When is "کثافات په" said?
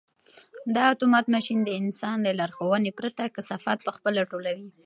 3.35-3.91